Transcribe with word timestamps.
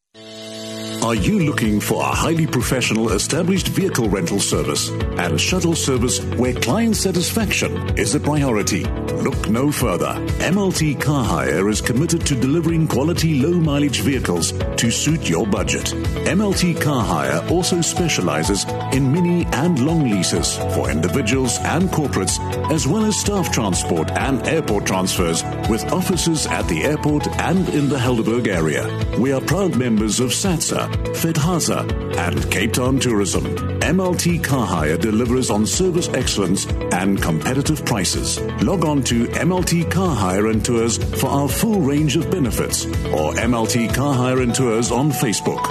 Are 1.03 1.15
you 1.15 1.41
looking 1.41 1.81
for 1.81 2.03
a 2.03 2.15
highly 2.15 2.47
professional 2.47 3.13
established 3.13 3.69
vehicle 3.69 4.11
rental 4.11 4.39
service 4.39 4.91
and 4.91 5.41
shuttle 5.41 5.75
service 5.75 6.23
where 6.37 6.53
client 6.53 6.95
satisfaction 6.95 7.99
is 7.99 8.15
a 8.15 8.21
priority? 8.21 8.85
Look 8.85 9.49
no 9.49 9.73
further. 9.73 10.15
MLT 10.41 11.01
Car 11.01 11.25
Hire 11.25 11.71
is 11.71 11.81
committed 11.81 12.27
to 12.27 12.35
delivering 12.35 12.87
quality 12.87 13.41
low 13.41 13.55
mileage 13.59 14.01
vehicles 14.01 14.53
to 14.53 14.91
suit 14.91 15.27
your 15.27 15.47
budget. 15.47 15.85
MLT 16.27 16.79
Car 16.83 17.03
Hire 17.03 17.49
also 17.49 17.81
specializes 17.81 18.67
in 18.93 19.11
mini 19.11 19.47
and 19.53 19.79
long 19.79 20.05
leases 20.05 20.59
for 20.75 20.91
individuals 20.91 21.59
and 21.61 21.89
corporates, 21.89 22.39
as 22.71 22.87
well 22.87 23.07
as 23.07 23.19
staff 23.19 23.51
transport 23.51 24.11
and 24.13 24.47
airport 24.47 24.85
transfers 24.85 25.43
with 25.71 25.83
offices 25.93 26.47
at 26.47 26.69
the 26.69 26.83
airport 26.83 27.27
and 27.41 27.67
in 27.71 27.89
the 27.89 27.97
Helderberg 27.97 28.49
area. 28.49 28.87
We 29.19 29.33
are 29.33 29.41
proud 29.41 29.77
members 29.77 30.21
of 30.21 30.31
SATSA 30.31 30.90
FedHasa, 31.21 32.17
and 32.17 32.51
Cape 32.51 32.73
Town 32.73 32.99
Tourism. 32.99 33.45
MLT 33.81 34.43
Car 34.45 34.67
Hire 34.67 34.97
delivers 34.97 35.51
on 35.51 35.67
service 35.67 36.09
excellence 36.11 36.67
and 36.93 37.21
competitive 37.21 37.85
prices. 37.85 38.41
Log 38.63 38.85
on 38.85 39.03
to 39.05 39.27
MLT 39.27 39.91
Car 39.91 40.15
Hire 40.15 40.49
and 40.49 40.65
Tours 40.65 40.99
for 41.21 41.27
our 41.27 41.49
full 41.49 41.81
range 41.81 42.17
of 42.17 42.31
benefits 42.31 42.87
or 42.87 43.35
MLT 43.35 43.95
Car 43.95 44.15
Hire 44.15 44.41
and 44.43 44.55
Tours 44.55 44.91
on 44.91 45.11
Facebook. 45.11 45.65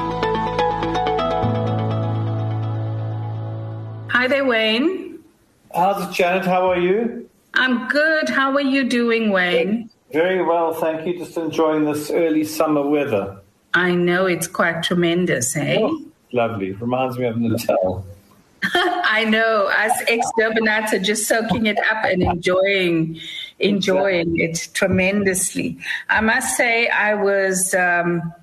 Hi 4.11 4.27
there, 4.27 4.45
Wayne. 4.45 5.19
How's 5.73 6.09
it, 6.09 6.13
Janet? 6.13 6.45
How 6.45 6.69
are 6.69 6.79
you? 6.79 7.29
I'm 7.53 7.87
good. 7.87 8.27
How 8.29 8.53
are 8.53 8.61
you 8.61 8.83
doing, 8.83 9.31
Wayne? 9.31 9.89
Very 10.11 10.43
well, 10.43 10.73
thank 10.73 11.05
you. 11.07 11.17
Just 11.19 11.37
enjoying 11.37 11.85
this 11.85 12.09
early 12.09 12.43
summer 12.43 12.81
weather. 12.81 13.39
I 13.73 13.93
know 13.93 14.25
it's 14.25 14.47
quite 14.47 14.83
tremendous, 14.83 15.55
eh? 15.55 15.77
Oh, 15.79 16.03
lovely. 16.31 16.71
Reminds 16.71 17.17
me 17.17 17.25
of 17.25 17.37
Natal. 17.37 18.05
I 18.63 19.25
know. 19.25 19.67
Us 19.67 20.01
ex 20.07 20.25
Durbanites 20.39 20.93
are 20.93 20.99
just 20.99 21.27
soaking 21.27 21.65
it 21.67 21.77
up 21.79 22.03
and 22.03 22.23
enjoying 22.23 23.19
enjoying 23.59 24.39
it 24.39 24.69
tremendously. 24.73 25.77
I 26.09 26.21
must 26.21 26.55
say, 26.55 26.87
I 26.87 27.13
was 27.13 27.73
um, 27.73 28.33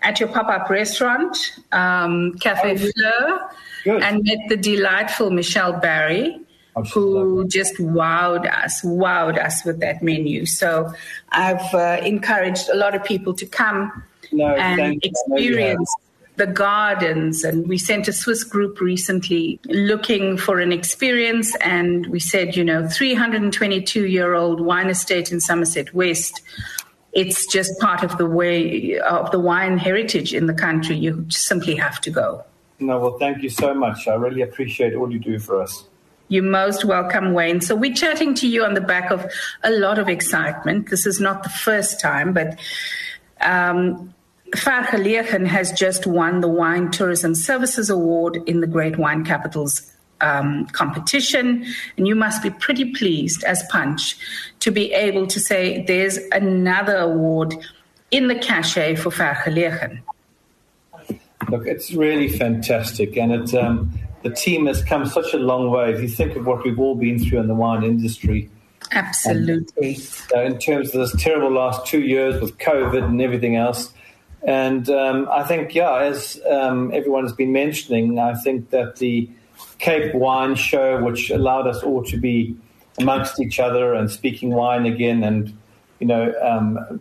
at 0.00 0.20
your 0.20 0.28
pop 0.28 0.48
up 0.48 0.68
restaurant, 0.68 1.36
um, 1.72 2.34
Cafe 2.34 2.72
oh, 2.72 2.76
Fleur, 2.76 3.50
good. 3.84 4.02
and 4.02 4.22
met 4.24 4.48
the 4.48 4.56
delightful 4.56 5.30
Michelle 5.30 5.78
Barry. 5.78 6.40
Oh, 6.76 6.82
who 6.82 7.46
just 7.46 7.76
wowed 7.76 8.52
us, 8.52 8.82
wowed 8.82 9.38
us 9.38 9.64
with 9.64 9.78
that 9.78 10.02
menu. 10.02 10.44
So 10.44 10.92
I've 11.28 11.72
uh, 11.72 12.00
encouraged 12.04 12.68
a 12.68 12.74
lot 12.74 12.96
of 12.96 13.04
people 13.04 13.32
to 13.34 13.46
come 13.46 14.02
no, 14.34 14.54
and 14.54 15.02
experience 15.04 15.94
the 16.36 16.46
gardens. 16.46 17.44
And 17.44 17.68
we 17.68 17.78
sent 17.78 18.08
a 18.08 18.12
Swiss 18.12 18.44
group 18.44 18.80
recently 18.80 19.60
looking 19.66 20.36
for 20.36 20.58
an 20.58 20.72
experience. 20.72 21.54
And 21.56 22.06
we 22.06 22.20
said, 22.20 22.56
you 22.56 22.64
know, 22.64 22.88
322 22.88 24.06
year 24.06 24.34
old 24.34 24.60
wine 24.60 24.90
estate 24.90 25.30
in 25.30 25.40
Somerset 25.40 25.94
West. 25.94 26.42
It's 27.12 27.46
just 27.46 27.78
part 27.78 28.02
of 28.02 28.18
the 28.18 28.26
way 28.26 28.98
of 28.98 29.30
the 29.30 29.38
wine 29.38 29.78
heritage 29.78 30.34
in 30.34 30.46
the 30.46 30.54
country. 30.54 30.96
You 30.96 31.26
simply 31.30 31.76
have 31.76 32.00
to 32.00 32.10
go. 32.10 32.44
No, 32.80 32.98
well, 32.98 33.18
thank 33.18 33.42
you 33.42 33.48
so 33.48 33.72
much. 33.72 34.08
I 34.08 34.14
really 34.14 34.42
appreciate 34.42 34.94
all 34.94 35.12
you 35.12 35.20
do 35.20 35.38
for 35.38 35.62
us. 35.62 35.84
You're 36.28 36.42
most 36.42 36.84
welcome, 36.84 37.32
Wayne. 37.32 37.60
So 37.60 37.76
we're 37.76 37.94
chatting 37.94 38.34
to 38.36 38.48
you 38.48 38.64
on 38.64 38.74
the 38.74 38.80
back 38.80 39.12
of 39.12 39.30
a 39.62 39.70
lot 39.70 40.00
of 40.00 40.08
excitement. 40.08 40.90
This 40.90 41.06
is 41.06 41.20
not 41.20 41.44
the 41.44 41.50
first 41.50 42.00
time, 42.00 42.32
but 42.32 42.58
um, 43.40 44.12
Vergelegen 44.54 45.46
has 45.46 45.72
just 45.72 46.06
won 46.06 46.40
the 46.40 46.48
Wine 46.48 46.90
Tourism 46.90 47.34
Services 47.34 47.90
Award 47.90 48.38
in 48.46 48.60
the 48.60 48.66
Great 48.66 48.98
Wine 48.98 49.24
Capitals 49.24 49.90
um, 50.20 50.66
competition. 50.66 51.66
And 51.96 52.06
you 52.06 52.14
must 52.14 52.42
be 52.42 52.50
pretty 52.50 52.92
pleased 52.92 53.44
as 53.44 53.62
Punch 53.70 54.16
to 54.60 54.70
be 54.70 54.92
able 54.92 55.26
to 55.26 55.40
say 55.40 55.84
there's 55.84 56.18
another 56.32 56.96
award 56.96 57.54
in 58.10 58.28
the 58.28 58.36
cachet 58.36 58.96
for 58.96 59.10
Vergelegen. 59.10 60.00
Look, 61.50 61.66
it's 61.66 61.92
really 61.92 62.28
fantastic. 62.28 63.16
And 63.16 63.32
it, 63.32 63.54
um, 63.54 63.92
the 64.22 64.30
team 64.30 64.66
has 64.66 64.82
come 64.82 65.04
such 65.04 65.34
a 65.34 65.38
long 65.38 65.70
way. 65.70 65.92
If 65.92 66.00
you 66.00 66.08
think 66.08 66.36
of 66.36 66.46
what 66.46 66.64
we've 66.64 66.78
all 66.78 66.94
been 66.94 67.18
through 67.18 67.40
in 67.40 67.48
the 67.48 67.54
wine 67.54 67.82
industry, 67.82 68.50
Absolutely. 68.92 69.94
And, 69.94 70.32
uh, 70.34 70.40
in 70.42 70.58
terms 70.58 70.94
of 70.94 71.00
this 71.00 71.22
terrible 71.22 71.50
last 71.50 71.86
two 71.86 72.00
years 72.00 72.40
with 72.40 72.58
COVID 72.58 73.02
and 73.02 73.20
everything 73.20 73.56
else, 73.56 73.92
and 74.44 74.88
um, 74.90 75.28
I 75.30 75.42
think, 75.42 75.74
yeah, 75.74 76.02
as 76.02 76.40
um, 76.48 76.92
everyone 76.92 77.24
has 77.24 77.32
been 77.32 77.52
mentioning, 77.52 78.18
I 78.18 78.34
think 78.34 78.70
that 78.70 78.96
the 78.96 79.28
Cape 79.78 80.14
Wine 80.14 80.54
Show, 80.54 81.02
which 81.02 81.30
allowed 81.30 81.66
us 81.66 81.82
all 81.82 82.04
to 82.04 82.16
be 82.18 82.56
amongst 82.98 83.40
each 83.40 83.58
other 83.58 83.94
and 83.94 84.10
speaking 84.10 84.50
wine 84.50 84.84
again, 84.84 85.24
and 85.24 85.56
you 85.98 86.06
know, 86.06 86.34
um, 86.42 87.00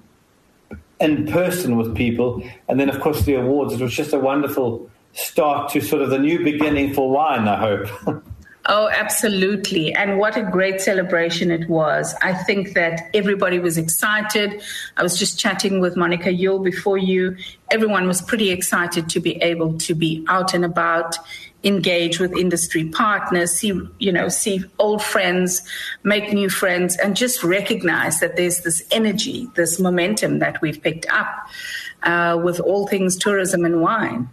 in 1.02 1.28
person 1.28 1.76
with 1.76 1.96
people, 1.96 2.42
and 2.70 2.80
then 2.80 2.90
of 2.90 3.02
course 3.02 3.26
the 3.26 3.36
awards. 3.36 3.74
It 3.74 3.82
was 3.82 3.94
just 3.94 4.14
a 4.14 4.20
wonderful 4.20 4.90
start 5.12 5.70
to 5.72 5.82
sort 5.82 6.02
of 6.02 6.10
the 6.10 6.20
new 6.20 6.44
beginning 6.44 6.94
for 6.94 7.10
wine. 7.12 7.48
I 7.48 7.58
hope. 7.58 8.23
Oh, 8.68 8.88
absolutely. 8.88 9.94
And 9.94 10.18
what 10.20 10.38
a 10.38 10.44
great 10.44 10.80
celebration 10.80 11.52
it 11.52 11.68
was. 11.68 12.16
I 12.22 12.34
think 12.34 12.74
that 12.76 13.10
everybody 13.14 13.60
was 13.60 13.78
excited. 13.78 14.62
I 14.96 15.04
was 15.04 15.20
just 15.20 15.38
chatting 15.38 15.82
with 15.82 15.98
Monica 15.98 16.32
Yule 16.32 16.60
before 16.60 16.98
you. 16.98 17.36
Everyone 17.72 18.08
was 18.08 18.22
pretty 18.22 18.52
excited 18.52 19.10
to 19.10 19.20
be 19.20 19.36
able 19.42 19.78
to 19.80 19.94
be 19.94 20.26
out 20.30 20.54
and 20.54 20.64
about, 20.64 21.18
engage 21.66 22.20
with 22.20 22.38
industry 22.38 22.86
partners, 22.86 23.52
see, 23.52 23.78
you 24.00 24.12
know, 24.14 24.30
see 24.30 24.64
old 24.80 25.04
friends, 25.04 25.62
make 26.04 26.32
new 26.32 26.50
friends, 26.50 26.98
and 26.98 27.18
just 27.18 27.44
recognize 27.44 28.22
that 28.22 28.38
there's 28.38 28.62
this 28.62 28.82
energy, 28.92 29.50
this 29.56 29.78
momentum 29.78 30.40
that 30.40 30.62
we've 30.62 30.82
picked 30.82 31.06
up 31.10 31.50
uh, 32.04 32.40
with 32.42 32.62
all 32.62 32.88
things 32.88 33.18
tourism 33.18 33.66
and 33.66 33.82
wine. 33.82 34.30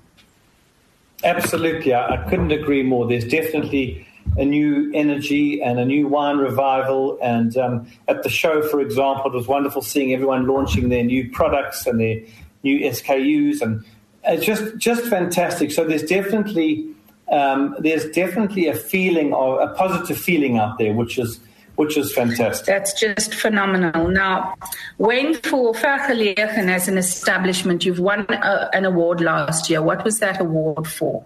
Absolutely. 1.25 1.95
I, 1.95 2.15
I 2.15 2.29
couldn't 2.31 2.53
agree 2.53 2.85
more. 2.85 3.09
There's 3.09 3.27
definitely 3.27 4.07
a 4.37 4.45
new 4.45 4.91
energy 4.95 5.63
and 5.63 5.79
a 5.79 5.85
new 5.85 6.07
wine 6.07 6.39
revival. 6.39 7.19
And 7.23 7.57
um, 7.57 7.87
at 8.09 8.23
the 8.23 8.29
show, 8.29 8.63
for 8.63 8.81
example, 8.81 9.27
it 9.27 9.35
was 9.35 9.47
wonderful 9.47 9.83
seeing 9.83 10.13
everyone 10.13 10.47
launching 10.47 10.89
their 10.89 11.05
new 11.05 11.31
products 11.31 11.87
and 11.87 12.01
their 12.01 12.21
new 12.63 12.81
SKUs, 12.81 13.61
and 13.61 13.85
it's 14.25 14.45
just 14.45 14.77
just 14.77 15.05
fantastic. 15.07 15.71
So 15.73 15.85
there's 15.85 16.05
definitely 16.05 16.87
um, 17.31 17.77
there's 17.79 18.11
definitely 18.11 18.67
a 18.69 18.75
feeling 18.75 19.33
of 19.33 19.61
a 19.61 19.75
positive 19.75 20.19
feeling 20.19 20.59
out 20.59 20.79
there, 20.79 20.93
which 20.93 21.19
is 21.19 21.41
which 21.77 21.97
is 21.97 22.13
fantastic. 22.13 22.67
That's 22.67 22.99
just 22.99 23.35
phenomenal. 23.35 24.09
Now, 24.09 24.55
Wayne, 24.99 25.35
for 25.35 25.73
Vergelegen 25.73 26.69
as 26.69 26.89
an 26.89 26.99
establishment, 26.99 27.87
you've 27.87 28.01
won 28.01 28.27
a, 28.29 28.35
uh, 28.35 28.71
an 28.75 28.85
award 28.85 29.23
last 29.23 29.71
year. 29.71 29.81
What 29.81 30.05
was 30.05 30.19
that 30.19 30.41
award 30.41 30.87
for? 30.87 31.25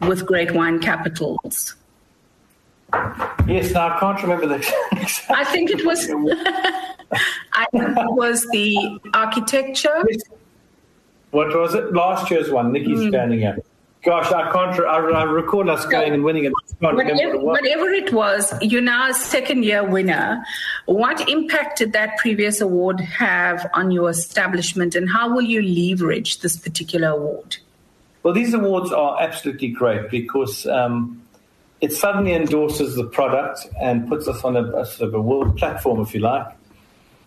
With 0.00 0.26
great 0.26 0.52
wine 0.52 0.80
capitals. 0.80 1.74
Yes, 3.46 3.72
now 3.72 3.96
I 3.96 4.00
can't 4.00 4.22
remember 4.22 4.46
the. 4.46 4.56
I 5.30 5.44
think 5.44 5.70
it 5.70 5.84
was. 5.84 6.08
I 7.52 7.66
think 7.70 7.96
it 7.96 8.12
was 8.12 8.46
the 8.50 9.00
architecture. 9.14 10.04
What 11.30 11.54
was 11.54 11.74
it? 11.74 11.92
Last 11.92 12.30
year's 12.30 12.50
one. 12.50 12.72
Nikki's 12.72 12.98
mm. 12.98 13.08
standing 13.08 13.40
here. 13.40 13.58
Gosh, 14.02 14.32
I 14.32 14.50
can't. 14.50 14.80
I, 14.80 14.96
I 14.96 15.22
recall 15.24 15.68
us 15.70 15.84
going 15.86 16.14
and 16.14 16.24
winning 16.24 16.44
it. 16.44 16.52
Whatever, 16.78 17.38
whatever, 17.38 17.90
it 17.90 18.12
was, 18.14 18.54
you're 18.62 18.80
now 18.80 19.10
a 19.10 19.14
second 19.14 19.64
year 19.64 19.84
winner. 19.84 20.42
What 20.86 21.28
impact 21.28 21.78
did 21.78 21.92
that 21.92 22.16
previous 22.16 22.62
award 22.62 23.00
have 23.00 23.68
on 23.74 23.90
your 23.90 24.08
establishment, 24.08 24.94
and 24.94 25.08
how 25.10 25.32
will 25.34 25.42
you 25.42 25.60
leverage 25.60 26.40
this 26.40 26.56
particular 26.56 27.08
award? 27.08 27.58
Well, 28.22 28.34
these 28.34 28.52
awards 28.52 28.92
are 28.92 29.20
absolutely 29.20 29.68
great 29.68 30.10
because 30.10 30.66
um, 30.66 31.22
it 31.80 31.92
suddenly 31.92 32.34
endorses 32.34 32.94
the 32.94 33.04
product 33.04 33.66
and 33.80 34.08
puts 34.08 34.28
us 34.28 34.44
on 34.44 34.56
a, 34.56 34.64
a, 34.76 34.86
sort 34.86 35.08
of 35.08 35.14
a 35.14 35.20
world 35.20 35.56
platform, 35.56 36.00
if 36.00 36.14
you 36.14 36.20
like. 36.20 36.46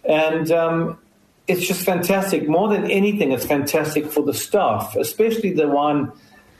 And 0.07 0.51
um, 0.51 0.99
it's 1.47 1.65
just 1.65 1.83
fantastic. 1.83 2.47
More 2.47 2.69
than 2.69 2.89
anything, 2.91 3.31
it's 3.31 3.45
fantastic 3.45 4.05
for 4.11 4.23
the 4.23 4.33
staff, 4.33 4.95
especially 4.95 5.53
the 5.53 5.67
Wine 5.67 6.11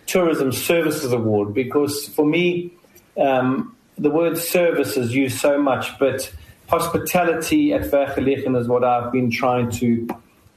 Tourism 0.08 0.52
Services 0.52 1.14
Award, 1.14 1.54
because 1.54 2.08
for 2.10 2.26
me, 2.26 2.74
um, 3.18 3.76
the 3.98 4.10
word 4.10 4.38
service 4.38 4.98
is 4.98 5.14
used 5.14 5.40
so 5.40 5.62
much, 5.62 5.98
but 6.00 6.34
hospitality 6.68 7.74
at 7.74 7.84
Vergelegen 7.84 8.60
is 8.60 8.68
what 8.68 8.84
I've 8.84 9.12
been 9.12 9.30
trying 9.30 9.70
to 9.72 10.08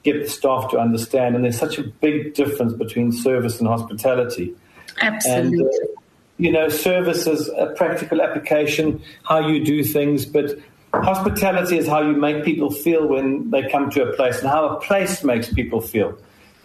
get 0.06 0.23
the 0.23 0.31
staff 0.31 0.70
to 0.70 0.79
understand. 0.79 1.35
And 1.35 1.44
there's 1.44 1.58
such 1.58 1.79
a 1.79 1.82
big 1.82 2.35
difference 2.35 2.73
between 2.73 3.12
service 3.12 3.58
and 3.58 3.69
hospitality. 3.69 4.55
Absolutely. 5.00 5.58
And, 5.58 5.62
uh, 5.62 6.03
you 6.38 6.53
know, 6.53 6.69
service 6.69 7.26
is 7.26 7.49
a 7.49 7.67
practical 7.76 8.23
application, 8.23 9.03
how 9.25 9.47
you 9.49 9.64
do 9.64 9.82
things, 9.82 10.25
but 10.25 10.58
hospitality 10.94 11.79
is 11.79 11.87
how 11.87 12.00
you 12.03 12.14
make 12.14 12.44
people 12.44 12.70
feel 12.70 13.06
when 13.06 13.50
they 13.50 13.69
come 13.69 13.91
to 13.91 14.08
a 14.08 14.12
place 14.14 14.38
and 14.41 14.49
how 14.49 14.69
a 14.69 14.81
place 14.81 15.25
makes 15.25 15.53
people 15.53 15.81
feel. 15.81 16.17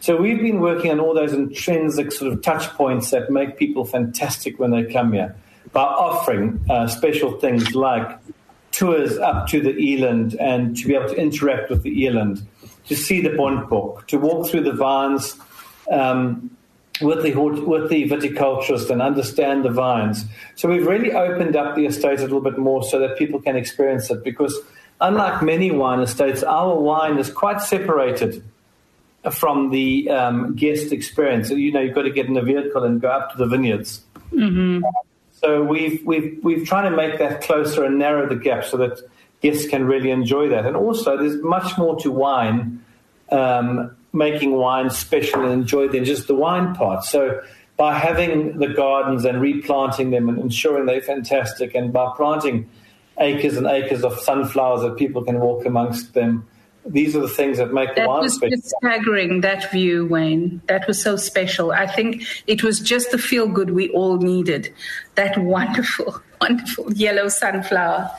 So 0.02 0.18
we've 0.18 0.42
been 0.42 0.60
working 0.60 0.92
on 0.92 1.00
all 1.00 1.14
those 1.14 1.34
intrinsic 1.34 2.12
sort 2.12 2.34
of 2.34 2.42
touch 2.42 2.68
points 2.70 3.12
that 3.12 3.30
make 3.30 3.58
people 3.58 3.86
fantastic 3.86 4.60
when 4.60 4.72
they 4.72 4.84
come 4.86 5.14
here 5.14 5.36
by 5.74 5.84
offering 5.84 6.60
uh, 6.70 6.88
special 6.88 7.40
things 7.40 7.76
like 7.76 8.20
tours 8.72 9.18
up 9.18 9.48
to 9.50 9.62
the 9.62 9.74
eland 9.74 10.36
and 10.40 10.76
to 10.78 10.88
be 10.88 10.96
able 10.96 11.10
to 11.10 11.16
interact 11.16 11.70
with 11.70 11.84
the 11.84 12.06
eland, 12.06 12.42
to 12.88 12.96
see 12.96 13.22
the 13.22 13.30
Bontebok, 13.30 14.08
to 14.08 14.18
walk 14.18 14.50
through 14.50 14.64
the 14.64 14.74
vines 14.74 15.38
um, 15.92 16.56
with 17.02 17.24
the 17.24 17.34
with 17.34 17.90
the 17.90 18.10
viticulturist 18.10 18.90
and 18.90 19.02
understand 19.02 19.66
the 19.66 19.70
vines. 19.70 20.26
So 20.56 20.70
we've 20.70 20.86
really 20.86 21.14
opened 21.14 21.56
up 21.56 21.76
the 21.76 21.86
estate 21.86 22.20
a 22.20 22.24
little 22.24 22.42
bit 22.42 22.58
more 22.58 22.84
so 22.84 23.00
that 23.00 23.18
people 23.18 23.42
can 23.42 23.56
experience 23.56 24.10
it. 24.10 24.24
Because 24.24 24.58
unlike 25.00 25.42
many 25.42 25.72
wine 25.72 26.00
estates, 26.00 26.44
our 26.44 26.76
wine 26.76 27.18
is 27.18 27.30
quite 27.30 27.62
separated 27.62 28.44
from 29.32 29.70
the 29.70 30.10
um, 30.10 30.56
guest 30.56 30.92
experience. 30.92 31.50
So, 31.50 31.56
you 31.56 31.72
know, 31.72 31.80
you've 31.80 31.96
got 31.96 32.04
to 32.04 32.12
get 32.12 32.26
in 32.26 32.38
a 32.38 32.42
vehicle 32.42 32.84
and 32.84 33.00
go 33.00 33.10
up 33.10 33.32
to 33.32 33.38
the 33.38 33.46
vineyards. 33.46 34.02
Mm-hmm. 34.32 34.84
So 35.34 35.64
we've 35.64 36.06
we've 36.06 36.40
we've 36.44 36.68
tried 36.68 36.90
to 36.90 36.96
make 36.96 37.18
that 37.20 37.42
closer 37.42 37.84
and 37.84 37.98
narrow 37.98 38.30
the 38.30 38.36
gap 38.36 38.64
so 38.64 38.78
that 38.78 39.00
guests 39.42 39.68
can 39.68 39.86
really 39.86 40.12
enjoy 40.12 40.50
that. 40.50 40.66
And 40.66 40.76
also, 40.76 41.18
there's 41.18 41.42
much 41.42 41.78
more 41.78 42.00
to 42.02 42.12
wine. 42.12 42.84
Um, 43.30 43.96
making 44.14 44.52
wine 44.52 44.90
special 44.90 45.44
and 45.44 45.54
enjoy 45.54 45.88
than 45.88 46.06
just 46.06 46.28
the 46.28 46.36
wine 46.36 46.76
part. 46.76 47.04
So 47.04 47.42
by 47.78 47.98
having 47.98 48.60
the 48.60 48.68
gardens 48.68 49.26
and 49.26 49.42
replanting 49.42 50.12
them 50.12 50.30
and 50.30 50.38
ensuring 50.38 50.86
they're 50.86 51.02
fantastic, 51.02 51.74
and 51.74 51.94
by 51.94 52.12
planting 52.16 52.70
acres 53.20 53.58
and 53.58 53.68
acres 53.68 54.04
of 54.04 54.20
sunflowers 54.20 54.82
that 54.82 54.98
people 54.98 55.24
can 55.24 55.40
walk 55.40 55.66
amongst 55.66 56.14
them, 56.14 56.46
these 56.86 57.16
are 57.16 57.22
the 57.22 57.30
things 57.30 57.60
that 57.60 57.74
make 57.74 57.96
that 57.96 58.04
the 58.04 58.08
wine 58.08 58.22
was 58.24 58.36
special. 58.36 58.58
Just 58.58 58.74
staggering 58.80 59.42
that 59.42 59.72
view, 59.72 60.08
Wayne. 60.08 60.62
That 60.68 60.88
was 60.88 61.02
so 61.02 61.16
special. 61.16 61.72
I 61.72 61.86
think 61.86 62.24
it 62.48 62.64
was 62.64 62.80
just 62.80 63.12
the 63.12 63.20
feel 63.20 63.48
good 63.48 63.72
we 63.72 63.90
all 63.90 64.18
needed. 64.18 64.74
That 65.16 65.38
wonderful, 65.42 66.22
wonderful 66.42 66.92
yellow 66.94 67.30
sunflower. 67.30 68.12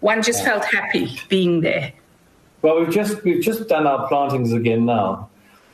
One 0.00 0.22
just 0.22 0.44
felt 0.44 0.64
happy 0.64 1.18
being 1.28 1.62
there. 1.62 1.92
Well, 2.62 2.80
we've 2.80 2.90
just 2.90 3.22
we've 3.24 3.42
just 3.42 3.68
done 3.68 3.86
our 3.86 4.08
plantings 4.08 4.52
again 4.52 4.84
now, 4.86 5.28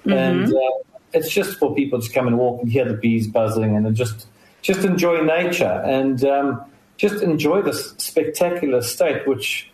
Mm-hmm. 0.07 0.13
And 0.13 0.55
uh, 0.55 0.71
it's 1.13 1.31
just 1.31 1.59
for 1.59 1.75
people 1.75 2.01
to 2.01 2.13
come 2.13 2.27
and 2.27 2.39
walk 2.39 2.63
and 2.63 2.71
hear 2.71 2.85
the 2.85 2.95
bees 2.95 3.27
buzzing 3.27 3.77
and 3.77 3.95
just 3.95 4.27
just 4.63 4.85
enjoy 4.85 5.23
nature 5.23 5.83
and 5.85 6.25
um, 6.25 6.65
just 6.97 7.23
enjoy 7.23 7.63
this 7.63 7.95
spectacular 7.99 8.83
state, 8.83 9.27
which 9.27 9.71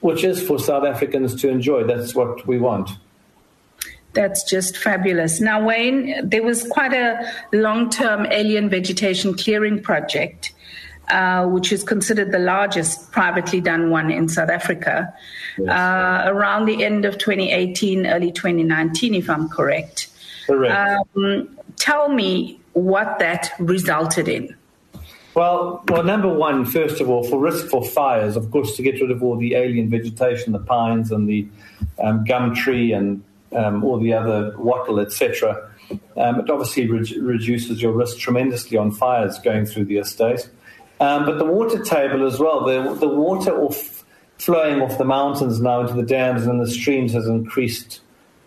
which 0.00 0.24
is 0.24 0.42
for 0.42 0.58
South 0.58 0.84
Africans 0.84 1.40
to 1.40 1.48
enjoy. 1.48 1.84
That's 1.84 2.14
what 2.14 2.46
we 2.46 2.58
want. 2.58 2.90
That's 4.14 4.48
just 4.48 4.76
fabulous. 4.76 5.40
Now, 5.40 5.64
Wayne, 5.64 6.28
there 6.28 6.42
was 6.42 6.64
quite 6.68 6.92
a 6.92 7.32
long 7.52 7.88
term 7.88 8.26
alien 8.26 8.68
vegetation 8.68 9.34
clearing 9.34 9.82
project, 9.82 10.52
uh, 11.08 11.46
which 11.46 11.72
is 11.72 11.82
considered 11.84 12.32
the 12.32 12.38
largest 12.38 13.10
privately 13.12 13.60
done 13.60 13.90
one 13.90 14.10
in 14.10 14.28
South 14.28 14.48
Africa 14.48 15.12
yes. 15.58 15.68
uh, 15.68 16.30
around 16.30 16.66
the 16.66 16.84
end 16.84 17.04
of 17.04 17.18
2018, 17.18 18.06
early 18.06 18.32
2019, 18.32 19.14
if 19.14 19.28
I'm 19.28 19.48
correct. 19.48 20.08
Correct. 20.46 21.16
Um, 21.16 21.58
tell 21.76 22.08
me 22.08 22.60
what 22.72 23.18
that 23.18 23.52
resulted 23.58 24.28
in. 24.28 24.56
Well, 25.34 25.82
well, 25.88 26.04
number 26.04 26.28
one, 26.28 26.66
first 26.66 27.00
of 27.00 27.08
all, 27.08 27.24
for 27.24 27.38
risk 27.38 27.68
for 27.68 27.82
fires, 27.82 28.36
of 28.36 28.50
course, 28.50 28.76
to 28.76 28.82
get 28.82 29.00
rid 29.00 29.10
of 29.10 29.22
all 29.22 29.36
the 29.36 29.54
alien 29.54 29.88
vegetation, 29.88 30.52
the 30.52 30.58
pines 30.58 31.10
and 31.10 31.26
the 31.26 31.48
um, 32.02 32.24
gum 32.24 32.54
tree 32.54 32.92
and 32.92 33.22
um, 33.54 33.82
all 33.82 33.98
the 33.98 34.12
other 34.12 34.54
wattle, 34.58 35.00
etc. 35.00 35.70
Um, 36.16 36.40
it 36.40 36.50
obviously 36.50 36.86
re- 36.86 37.18
reduces 37.18 37.80
your 37.80 37.92
risk 37.92 38.18
tremendously 38.18 38.76
on 38.76 38.90
fires 38.90 39.38
going 39.38 39.64
through 39.64 39.86
the 39.86 39.98
estate. 39.98 40.48
Um, 41.02 41.26
but 41.26 41.38
the 41.38 41.44
water 41.44 41.82
table 41.82 42.24
as 42.24 42.38
well, 42.38 42.64
the, 42.64 42.94
the 42.94 43.08
water 43.08 43.50
off 43.60 44.04
flowing 44.38 44.80
off 44.80 44.98
the 44.98 45.04
mountains 45.04 45.60
now 45.60 45.80
into 45.80 45.94
the 45.94 46.04
dams 46.04 46.46
and 46.46 46.60
the 46.60 46.70
streams 46.70 47.12
has 47.12 47.26
increased 47.26 48.00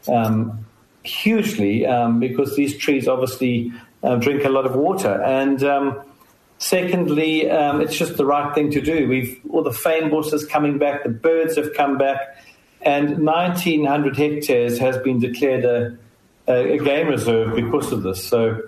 um, 0.08 0.66
hugely 1.04 1.86
um, 1.86 2.18
because 2.18 2.56
these 2.56 2.78
trees 2.78 3.10
obviously 3.10 3.74
uh, 4.04 4.16
drink 4.16 4.46
a 4.46 4.50
lot 4.50 4.66
of 4.66 4.74
water. 4.74 5.22
And 5.22 5.62
um, 5.66 6.02
secondly, 6.58 7.52
um, 7.52 7.82
it's 7.82 7.98
just 7.98 8.16
the 8.16 8.26
right 8.26 8.56
thing 8.56 8.72
to 8.72 8.80
do. 8.80 9.10
We've 9.10 9.38
all 9.50 9.62
the 9.62 9.72
fynbos 9.72 10.34
is 10.34 10.46
coming 10.46 10.78
back, 10.78 11.04
the 11.04 11.10
birds 11.10 11.58
have 11.58 11.74
come 11.74 11.98
back, 11.98 12.42
and 12.84 13.26
1,900 13.26 14.16
hectares 14.16 14.80
has 14.80 14.98
been 15.00 15.20
declared 15.20 15.66
a, 15.66 15.98
a, 16.48 16.76
a 16.76 16.78
game 16.78 17.10
reserve 17.10 17.54
because 17.54 17.92
of 17.92 18.04
this. 18.04 18.24
So 18.24 18.62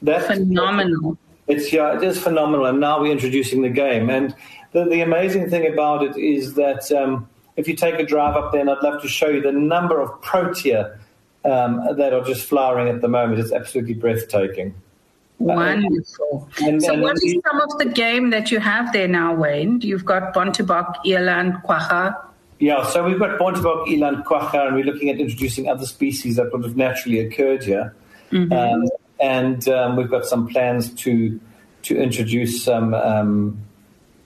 that's 0.00 0.26
phenomenal. 0.26 1.18
It's 1.48 1.72
yeah, 1.72 1.96
it 1.96 2.02
is 2.02 2.20
phenomenal, 2.20 2.66
and 2.66 2.80
now 2.80 3.00
we're 3.00 3.12
introducing 3.12 3.62
the 3.62 3.70
game 3.70 4.10
and 4.10 4.34
the, 4.76 4.84
the 4.84 5.00
amazing 5.00 5.48
thing 5.48 5.66
about 5.72 6.02
it 6.02 6.16
is 6.16 6.54
that 6.54 6.90
um, 6.92 7.28
if 7.56 7.66
you 7.66 7.74
take 7.74 7.98
a 7.98 8.04
drive 8.04 8.36
up 8.36 8.52
there, 8.52 8.60
and 8.60 8.70
I'd 8.70 8.82
love 8.82 9.00
to 9.02 9.08
show 9.08 9.28
you 9.28 9.40
the 9.40 9.52
number 9.52 10.00
of 10.00 10.20
protea 10.20 10.98
um, 11.44 11.96
that 11.96 12.12
are 12.12 12.22
just 12.24 12.46
flowering 12.46 12.88
at 12.88 13.00
the 13.00 13.08
moment. 13.08 13.40
It's 13.40 13.52
absolutely 13.52 13.94
breathtaking. 13.94 14.74
Wonderful. 15.38 16.48
And, 16.62 16.82
so, 16.82 16.92
and 16.92 17.02
what 17.02 17.16
is 17.22 17.36
some 17.46 17.60
of 17.60 17.78
the 17.78 17.86
game 17.86 18.30
that 18.30 18.50
you 18.50 18.58
have 18.58 18.92
there 18.92 19.08
now, 19.08 19.34
Wayne? 19.34 19.80
You've 19.80 20.04
got 20.04 20.34
Bontebok, 20.34 20.96
Eland, 21.06 21.62
Quagga. 21.62 22.16
Yeah, 22.58 22.86
so 22.86 23.04
we've 23.04 23.18
got 23.18 23.38
Bontebok, 23.38 23.86
Eland, 23.86 24.24
Quagga, 24.24 24.66
and 24.66 24.74
we're 24.74 24.84
looking 24.84 25.10
at 25.10 25.18
introducing 25.18 25.68
other 25.68 25.86
species 25.86 26.36
that 26.36 26.52
would 26.52 26.64
have 26.64 26.76
naturally 26.76 27.20
occurred 27.20 27.64
here. 27.64 27.94
Mm-hmm. 28.32 28.52
Um, 28.52 28.88
and 29.20 29.66
um, 29.68 29.96
we've 29.96 30.10
got 30.10 30.24
some 30.24 30.48
plans 30.48 30.92
to 30.94 31.40
to 31.82 31.96
introduce 31.96 32.64
some 32.64 32.94
um, 32.94 33.58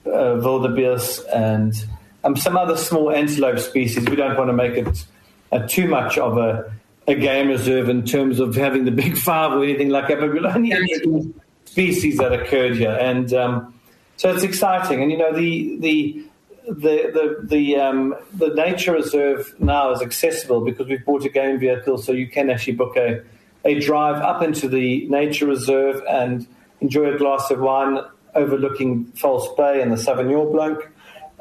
uh, 0.05 0.39
wildebeest 0.41 1.25
and 1.27 1.85
um, 2.23 2.35
some 2.35 2.57
other 2.57 2.75
small 2.75 3.11
antelope 3.11 3.59
species. 3.59 4.07
We 4.09 4.15
don't 4.15 4.37
want 4.37 4.49
to 4.49 4.53
make 4.53 4.73
it 4.73 5.05
uh, 5.51 5.67
too 5.67 5.87
much 5.87 6.17
of 6.17 6.37
a, 6.37 6.73
a 7.07 7.15
game 7.15 7.49
reserve 7.49 7.89
in 7.89 8.03
terms 8.03 8.39
of 8.39 8.55
having 8.55 8.85
the 8.85 8.91
big 8.91 9.17
five 9.29 9.53
or 9.53 9.63
anything 9.63 9.89
like 9.89 10.07
that, 10.07 10.19
but 10.19 10.33
we'll 10.33 10.47
only 10.47 11.33
species 11.65 12.17
that 12.17 12.33
occurred 12.33 12.75
here. 12.75 12.97
And 12.99 13.33
um, 13.33 13.73
so 14.17 14.33
it's 14.33 14.43
exciting. 14.43 15.01
And, 15.01 15.11
you 15.11 15.17
know, 15.17 15.33
the, 15.33 15.77
the, 15.79 16.23
the 16.67 17.11
the 17.11 17.37
the 17.43 17.75
um, 17.75 18.15
the 18.33 18.49
nature 18.49 18.93
reserve 18.93 19.55
now 19.59 19.91
is 19.91 20.01
accessible 20.01 20.61
because 20.61 20.87
we've 20.87 21.03
bought 21.03 21.25
a 21.25 21.29
game 21.29 21.59
vehicle, 21.59 21.97
so 21.97 22.11
you 22.11 22.27
can 22.27 22.49
actually 22.51 22.73
book 22.73 22.95
a 22.95 23.23
a 23.65 23.79
drive 23.79 24.21
up 24.21 24.41
into 24.41 24.67
the 24.67 25.07
nature 25.07 25.45
reserve 25.45 26.01
and 26.09 26.47
enjoy 26.79 27.13
a 27.13 27.17
glass 27.17 27.51
of 27.51 27.59
wine 27.59 27.99
overlooking 28.33 29.05
False 29.13 29.47
Bay 29.55 29.81
and 29.81 29.91
the 29.91 29.97
Sauvignon 29.97 30.51
Blanc 30.51 30.79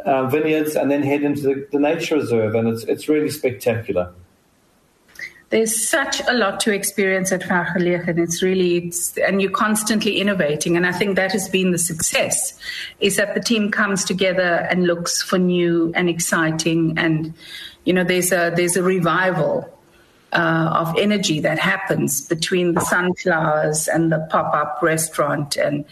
uh, 0.05 0.27
vineyards, 0.27 0.77
and 0.77 0.91
then 0.91 1.03
head 1.03 1.23
into 1.23 1.43
the, 1.43 1.69
the 1.73 1.79
nature 1.79 2.17
reserve, 2.17 2.55
and 2.55 2.69
it's 2.69 2.85
it's 2.85 3.09
really 3.09 3.31
spectacular. 3.31 4.13
There's 5.51 5.89
such 5.89 6.21
a 6.29 6.33
lot 6.33 6.61
to 6.61 6.73
experience 6.73 7.33
at 7.33 7.43
Vergelegen 7.43 8.07
and 8.07 8.21
it's 8.21 8.41
really 8.41 8.77
it's, 8.77 9.19
and 9.19 9.43
you're 9.43 9.51
constantly 9.51 10.21
innovating 10.21 10.77
and 10.77 10.87
I 10.87 10.93
think 10.93 11.17
that 11.17 11.33
has 11.33 11.49
been 11.49 11.73
the 11.73 11.79
success 11.79 12.57
is 13.01 13.17
that 13.17 13.35
the 13.35 13.41
team 13.41 13.73
comes 13.73 14.05
together 14.05 14.69
and 14.71 14.87
looks 14.87 15.21
for 15.21 15.39
new 15.39 15.93
and 15.97 16.09
exciting 16.09 16.95
and 16.97 17.35
you 17.85 17.93
know 17.93 18.05
there's 18.05 18.31
a 18.31 18.53
there's 18.55 18.77
a 18.77 18.83
revival 18.85 19.77
uh, 20.33 20.73
of 20.75 20.97
energy 20.99 21.41
that 21.41 21.59
happens 21.59 22.27
between 22.27 22.75
the 22.75 22.81
sunflowers 22.81 23.89
and 23.89 24.13
the 24.13 24.27
pop-up 24.31 24.79
restaurant. 24.83 25.57
And 25.57 25.85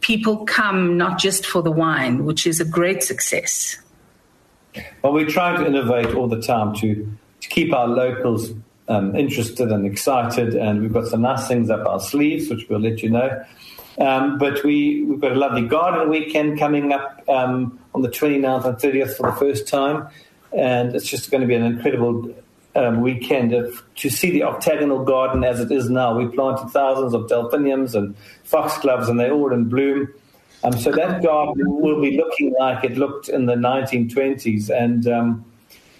people 0.00 0.44
come 0.46 0.96
not 0.96 1.18
just 1.18 1.46
for 1.46 1.62
the 1.62 1.70
wine 1.70 2.24
which 2.24 2.46
is 2.46 2.60
a 2.60 2.64
great 2.64 3.02
success. 3.02 3.78
Well 5.02 5.12
we 5.12 5.24
try 5.24 5.56
to 5.56 5.66
innovate 5.66 6.14
all 6.14 6.28
the 6.28 6.40
time 6.40 6.74
to, 6.76 7.10
to 7.40 7.48
keep 7.48 7.72
our 7.72 7.86
locals 7.86 8.52
um, 8.88 9.14
interested 9.14 9.70
and 9.70 9.86
excited. 9.86 10.54
And 10.54 10.80
we've 10.80 10.92
got 10.92 11.06
some 11.06 11.22
nice 11.22 11.46
things 11.46 11.68
up 11.70 11.86
our 11.86 12.00
sleeves 12.00 12.48
which 12.48 12.68
we'll 12.68 12.80
let 12.80 13.02
you 13.02 13.10
know. 13.10 13.44
Um, 14.00 14.38
but 14.38 14.62
we, 14.62 15.02
we've 15.02 15.20
got 15.20 15.32
a 15.32 15.34
lovely 15.34 15.66
garden 15.66 16.08
weekend 16.08 16.58
coming 16.58 16.92
up 16.92 17.22
um, 17.28 17.78
on 17.94 18.02
the 18.02 18.08
29th 18.08 18.64
and 18.64 18.76
30th 18.76 19.16
for 19.16 19.30
the 19.30 19.36
first 19.36 19.66
time. 19.66 20.08
And 20.52 20.94
it's 20.94 21.06
just 21.06 21.30
going 21.30 21.40
to 21.40 21.46
be 21.46 21.54
an 21.54 21.64
incredible 21.64 22.32
um, 22.78 23.00
weekend 23.00 23.50
to 23.96 24.10
see 24.10 24.30
the 24.30 24.44
octagonal 24.44 25.04
garden 25.04 25.42
as 25.42 25.58
it 25.58 25.72
is 25.72 25.90
now. 25.90 26.16
We 26.16 26.28
planted 26.28 26.68
thousands 26.68 27.12
of 27.12 27.28
delphiniums 27.28 27.94
and 27.94 28.14
foxgloves, 28.44 29.08
and 29.08 29.18
they're 29.18 29.32
all 29.32 29.52
in 29.52 29.64
bloom. 29.64 30.08
Um, 30.62 30.72
so 30.72 30.92
that 30.92 31.22
garden 31.22 31.64
will 31.66 32.00
be 32.00 32.16
looking 32.16 32.54
like 32.58 32.84
it 32.84 32.96
looked 32.96 33.28
in 33.28 33.46
the 33.46 33.54
1920s. 33.54 34.70
And 34.70 35.06
um, 35.08 35.44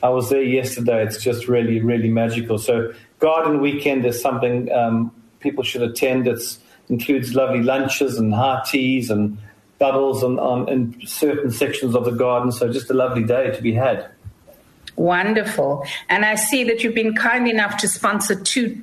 I 0.02 0.08
was 0.08 0.30
there 0.30 0.42
yesterday. 0.42 1.04
It's 1.04 1.22
just 1.22 1.48
really, 1.48 1.80
really 1.80 2.08
magical. 2.08 2.58
So 2.58 2.92
garden 3.18 3.60
weekend 3.60 4.04
is 4.06 4.20
something 4.20 4.70
um, 4.72 5.12
people 5.40 5.64
should 5.64 5.82
attend. 5.82 6.28
It 6.28 6.40
includes 6.88 7.34
lovely 7.34 7.62
lunches 7.62 8.18
and 8.18 8.32
hot 8.32 8.66
teas 8.66 9.10
and 9.10 9.38
bubbles 9.78 10.24
on, 10.24 10.38
on, 10.38 10.68
in 10.68 11.06
certain 11.06 11.50
sections 11.50 11.94
of 11.94 12.04
the 12.04 12.10
garden. 12.12 12.50
So 12.52 12.72
just 12.72 12.90
a 12.90 12.94
lovely 12.94 13.24
day 13.24 13.50
to 13.50 13.62
be 13.62 13.72
had. 13.72 14.10
Wonderful. 14.98 15.86
And 16.08 16.24
I 16.24 16.34
see 16.34 16.64
that 16.64 16.82
you've 16.82 16.94
been 16.94 17.14
kind 17.14 17.46
enough 17.48 17.76
to 17.78 17.88
sponsor 17.88 18.34
two 18.34 18.82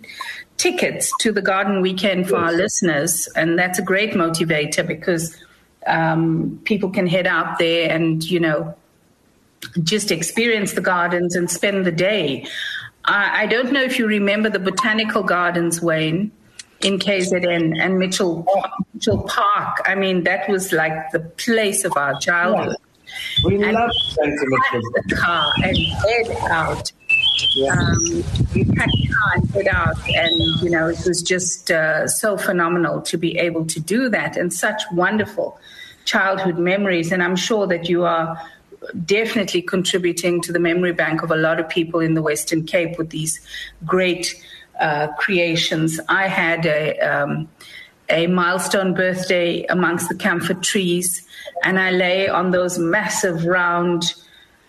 tickets 0.58 1.12
to 1.20 1.34
the 1.34 1.42
garden 1.42 1.82
weekend 1.82 2.30
for 2.30 2.38
yes. 2.38 2.44
our 2.44 2.54
listeners. 2.54 3.28
And 3.36 3.60
that's 3.60 3.80
a 3.80 3.82
great 3.82 4.14
motivator 4.14 4.88
because 4.88 5.36
um, 5.88 6.60
people 6.64 6.90
can 6.90 7.06
head 7.06 7.28
out 7.28 7.60
there 7.60 7.92
and, 7.92 8.24
you 8.24 8.40
know, 8.40 8.76
just 9.84 10.10
experience 10.10 10.72
the 10.72 10.82
gardens 10.82 11.36
and 11.36 11.52
spend 11.52 11.86
the 11.86 11.92
day. 11.92 12.48
I, 13.04 13.44
I 13.44 13.46
don't 13.48 13.74
know 13.74 13.84
if 13.84 14.00
you 14.00 14.08
remember 14.08 14.50
the 14.50 14.60
botanical 14.60 15.22
gardens, 15.22 15.82
Wayne, 15.82 16.32
in 16.82 16.98
KZN 16.98 17.78
and 17.78 18.00
Mitchell, 18.00 18.48
Mitchell 18.94 19.24
Park. 19.24 19.82
I 19.86 19.96
mean, 19.96 20.24
that 20.24 20.48
was 20.48 20.72
like 20.72 21.12
the 21.12 21.20
place 21.20 21.84
of 21.84 21.98
our 21.98 22.18
childhood. 22.20 22.70
Yeah. 22.70 22.95
We 23.46 23.58
love 23.58 23.92
going 24.18 24.38
to 24.38 24.46
Mitchell. 24.48 24.82
the 25.08 25.16
car 25.16 25.52
and 25.64 25.78
head 25.78 26.38
out. 26.50 26.92
Yeah. 27.56 27.72
Um, 27.74 28.24
we 28.54 28.66
packed 28.66 28.92
the 28.92 29.14
car 29.14 29.34
and 29.36 29.50
head 29.52 29.68
out, 29.68 29.98
and 30.10 30.32
you 30.62 30.70
know 30.70 30.88
it 30.88 31.02
was 31.06 31.22
just 31.22 31.72
uh, 31.72 32.08
so 32.08 32.38
phenomenal 32.38 33.02
to 33.04 33.18
be 33.18 33.38
able 33.38 33.66
to 33.66 33.80
do 33.80 34.10
that, 34.10 34.38
and 34.38 34.54
such 34.54 34.84
wonderful 34.92 35.60
childhood 36.06 36.58
memories. 36.58 37.12
And 37.12 37.24
I'm 37.24 37.36
sure 37.36 37.68
that 37.68 37.90
you 37.90 38.04
are 38.06 38.42
definitely 39.06 39.62
contributing 39.62 40.42
to 40.42 40.52
the 40.52 40.60
memory 40.60 40.94
bank 40.94 41.24
of 41.24 41.32
a 41.32 41.36
lot 41.36 41.60
of 41.60 41.68
people 41.68 42.00
in 42.00 42.14
the 42.14 42.22
Western 42.22 42.66
Cape 42.66 42.98
with 42.98 43.10
these 43.10 43.40
great 43.86 44.36
uh, 44.80 45.08
creations. 45.18 46.00
I 46.10 46.28
had 46.28 46.66
a, 46.66 47.00
um, 47.00 47.50
a 48.10 48.28
milestone 48.28 48.94
birthday 48.94 49.64
amongst 49.66 50.10
the 50.10 50.16
camphor 50.16 50.54
trees, 50.54 51.26
and 51.64 51.80
I 51.80 51.92
lay 51.92 52.28
on 52.28 52.52
those 52.52 52.78
massive 52.78 53.46
round 53.46 54.14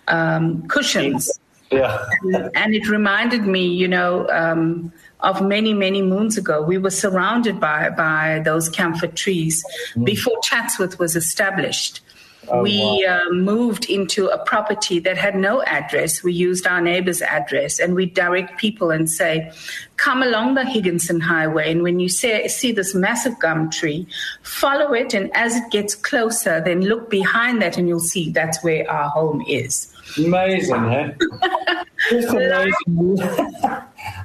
um, 0.08 0.66
cushions. 0.68 1.38
Yeah. 1.70 2.06
and, 2.22 2.50
and, 2.54 2.74
it 2.74 2.88
reminded 2.88 3.42
me, 3.42 3.66
you 3.66 3.88
know, 3.88 4.28
um, 4.28 4.92
of 5.20 5.42
many, 5.42 5.74
many 5.74 6.00
moons 6.00 6.38
ago. 6.38 6.62
We 6.62 6.78
were 6.78 6.90
surrounded 6.90 7.58
by, 7.58 7.90
by 7.90 8.40
those 8.44 8.68
camphor 8.68 9.08
trees 9.08 9.64
mm. 9.96 10.04
before 10.04 10.38
Chatsworth 10.42 10.98
was 11.00 11.16
established. 11.16 12.00
Oh, 12.48 12.62
we 12.62 13.04
wow. 13.06 13.20
uh, 13.26 13.32
moved 13.32 13.86
into 13.90 14.28
a 14.28 14.38
property 14.38 14.98
that 15.00 15.16
had 15.16 15.36
no 15.36 15.62
address. 15.62 16.22
We 16.22 16.32
used 16.32 16.66
our 16.66 16.80
neighbor's 16.80 17.22
address 17.22 17.78
and 17.78 17.94
we 17.94 18.06
direct 18.06 18.58
people 18.58 18.90
and 18.90 19.10
say, 19.10 19.52
come 19.96 20.22
along 20.22 20.54
the 20.54 20.64
Higginson 20.64 21.20
Highway. 21.20 21.72
And 21.72 21.82
when 21.82 22.00
you 22.00 22.08
say, 22.08 22.46
see 22.48 22.72
this 22.72 22.94
massive 22.94 23.38
gum 23.38 23.70
tree, 23.70 24.06
follow 24.42 24.92
it. 24.92 25.14
And 25.14 25.34
as 25.36 25.56
it 25.56 25.70
gets 25.70 25.94
closer, 25.94 26.60
then 26.60 26.82
look 26.82 27.10
behind 27.10 27.60
that 27.62 27.76
and 27.76 27.88
you'll 27.88 28.00
see 28.00 28.30
that's 28.30 28.62
where 28.62 28.88
our 28.90 29.08
home 29.10 29.42
is. 29.48 29.92
Amazing, 30.16 30.74
huh? 30.76 31.10
Just 32.10 32.28
amazing. 32.28 33.18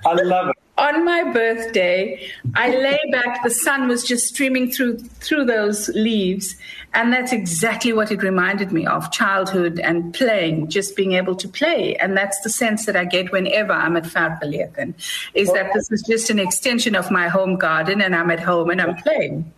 I 0.05 0.13
love 0.13 0.49
it 0.49 0.60
on 0.81 1.05
my 1.05 1.23
birthday, 1.31 2.27
I 2.55 2.71
lay 2.71 2.99
back. 3.11 3.43
The 3.43 3.51
sun 3.51 3.87
was 3.87 4.03
just 4.03 4.27
streaming 4.27 4.71
through 4.71 4.97
through 4.97 5.45
those 5.45 5.89
leaves, 5.89 6.55
and 6.95 7.13
that's 7.13 7.31
exactly 7.31 7.93
what 7.93 8.11
it 8.11 8.23
reminded 8.23 8.71
me 8.71 8.87
of: 8.87 9.11
childhood 9.11 9.79
and 9.79 10.11
playing, 10.13 10.69
just 10.69 10.95
being 10.95 11.13
able 11.13 11.35
to 11.35 11.47
play. 11.47 11.95
And 11.97 12.17
that's 12.17 12.41
the 12.41 12.49
sense 12.49 12.87
that 12.87 12.95
I 12.95 13.05
get 13.05 13.31
whenever 13.31 13.73
I'm 13.73 13.95
at 13.95 14.05
Vergelegen, 14.05 14.95
is 15.35 15.49
well, 15.49 15.63
that 15.63 15.73
this 15.73 15.91
is 15.91 16.01
just 16.01 16.31
an 16.31 16.39
extension 16.39 16.95
of 16.95 17.11
my 17.11 17.27
home 17.27 17.57
garden, 17.57 18.01
and 18.01 18.15
I'm 18.15 18.31
at 18.31 18.39
home 18.39 18.71
and 18.71 18.81
I'm 18.81 18.95
playing. 18.95 19.53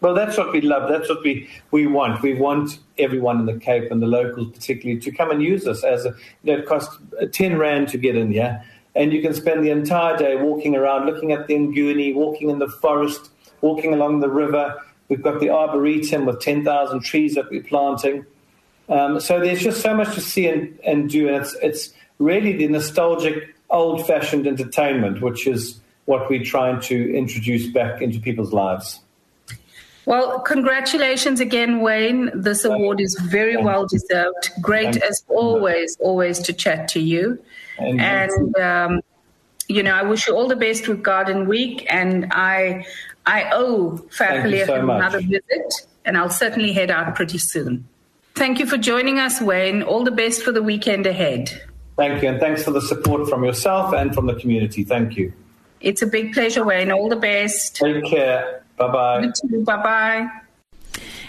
Well, 0.00 0.14
that's 0.14 0.38
what 0.38 0.52
we 0.52 0.62
love. 0.62 0.88
That's 0.88 1.10
what 1.10 1.22
we, 1.22 1.50
we 1.72 1.86
want. 1.86 2.22
We 2.22 2.32
want 2.32 2.78
everyone 2.96 3.40
in 3.40 3.44
the 3.44 3.58
Cape 3.58 3.90
and 3.90 4.00
the 4.00 4.06
locals, 4.06 4.50
particularly, 4.52 4.98
to 5.00 5.10
come 5.10 5.30
and 5.30 5.42
use 5.42 5.66
us 5.66 5.84
as 5.84 6.06
a. 6.06 6.14
You 6.44 6.52
know, 6.54 6.58
it 6.60 6.66
costs 6.66 6.96
ten 7.32 7.58
rand 7.58 7.88
to 7.88 7.98
get 7.98 8.14
in, 8.14 8.30
yeah 8.30 8.62
and 8.94 9.12
you 9.12 9.22
can 9.22 9.34
spend 9.34 9.64
the 9.64 9.70
entire 9.70 10.16
day 10.16 10.36
walking 10.36 10.76
around, 10.76 11.06
looking 11.06 11.32
at 11.32 11.46
the 11.46 11.54
Nguni, 11.54 12.14
walking 12.14 12.50
in 12.50 12.58
the 12.58 12.68
forest, 12.68 13.30
walking 13.60 13.92
along 13.92 14.20
the 14.20 14.28
river. 14.28 14.76
We've 15.08 15.22
got 15.22 15.40
the 15.40 15.50
arboretum 15.50 16.26
with 16.26 16.40
10,000 16.40 17.00
trees 17.00 17.34
that 17.34 17.50
we're 17.50 17.62
planting. 17.62 18.26
Um, 18.88 19.20
so 19.20 19.40
there's 19.40 19.60
just 19.60 19.80
so 19.80 19.94
much 19.94 20.14
to 20.14 20.20
see 20.20 20.48
and, 20.48 20.78
and 20.84 21.08
do, 21.08 21.28
and 21.28 21.36
it's, 21.36 21.54
it's 21.62 21.92
really 22.18 22.56
the 22.56 22.66
nostalgic, 22.68 23.54
old 23.70 24.06
fashioned 24.06 24.46
entertainment, 24.46 25.22
which 25.22 25.46
is 25.46 25.80
what 26.06 26.28
we're 26.28 26.44
trying 26.44 26.80
to 26.80 27.16
introduce 27.16 27.68
back 27.68 28.02
into 28.02 28.18
people's 28.18 28.52
lives. 28.52 29.00
Well, 30.06 30.40
congratulations 30.40 31.38
again, 31.38 31.82
Wayne. 31.82 32.30
This 32.34 32.64
award 32.64 33.00
is 33.00 33.14
very 33.20 33.56
well 33.56 33.86
deserved. 33.86 34.50
Great 34.60 34.96
as 34.96 35.22
always, 35.28 35.96
always 36.00 36.40
to 36.40 36.52
chat 36.52 36.88
to 36.88 37.00
you. 37.00 37.38
And, 37.80 38.56
um, 38.58 39.00
you 39.68 39.82
know, 39.82 39.94
I 39.94 40.02
wish 40.02 40.26
you 40.26 40.34
all 40.34 40.48
the 40.48 40.56
best 40.56 40.88
with 40.88 41.02
Garden 41.02 41.46
Week, 41.46 41.86
and 41.88 42.26
I 42.32 42.84
I 43.26 43.50
owe 43.52 43.98
Fairfield 44.10 44.66
so 44.66 44.74
another 44.74 45.20
visit, 45.20 45.86
and 46.04 46.16
I'll 46.16 46.30
certainly 46.30 46.72
head 46.72 46.90
out 46.90 47.14
pretty 47.14 47.38
soon. 47.38 47.86
Thank 48.34 48.58
you 48.58 48.66
for 48.66 48.78
joining 48.78 49.18
us, 49.18 49.40
Wayne. 49.40 49.82
All 49.82 50.02
the 50.02 50.10
best 50.10 50.42
for 50.42 50.52
the 50.52 50.62
weekend 50.62 51.06
ahead. 51.06 51.50
Thank 51.96 52.22
you, 52.22 52.30
and 52.30 52.40
thanks 52.40 52.64
for 52.64 52.70
the 52.70 52.80
support 52.80 53.28
from 53.28 53.44
yourself 53.44 53.92
and 53.92 54.14
from 54.14 54.26
the 54.26 54.34
community. 54.34 54.84
Thank 54.84 55.16
you. 55.16 55.32
It's 55.80 56.02
a 56.02 56.06
big 56.06 56.32
pleasure, 56.32 56.64
Wayne. 56.64 56.90
All 56.90 57.08
the 57.08 57.16
best. 57.16 57.76
Take 57.76 58.04
care. 58.04 58.62
Bye 58.76 58.88
bye. 58.88 59.32
Bye 59.64 59.76
bye. 59.76 60.28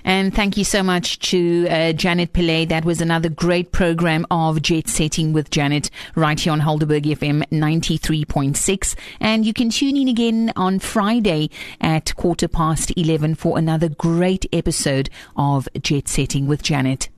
And 0.04 0.34
thank 0.34 0.58
you 0.58 0.64
so 0.64 0.84
much 0.84 1.20
to 1.30 1.68
uh, 1.70 1.94
Janet 1.94 2.34
Pillay. 2.34 2.68
That 2.68 2.86
was 2.86 3.02
another 3.02 3.30
great 3.30 3.72
program 3.72 4.26
of 4.32 4.62
Jet 4.62 4.88
Setting 4.88 5.34
with 5.34 5.50
Janet 5.52 5.90
right 6.16 6.40
here 6.40 6.54
on 6.54 6.62
Helderberg 6.62 7.06
FM 7.06 7.44
93.6. 7.50 8.96
And 9.20 9.46
you 9.46 9.54
can 9.54 9.70
tune 9.70 9.98
in 9.98 10.08
again 10.08 10.52
on 10.56 10.80
Friday 10.80 11.50
at 11.80 12.16
quarter 12.16 12.48
past 12.48 12.92
11 12.98 13.36
for 13.36 13.58
another 13.58 13.90
great 13.90 14.46
episode 14.52 15.10
of 15.36 15.68
Jet 15.82 16.08
Setting 16.08 16.48
with 16.48 16.64
Janet. 16.64 17.10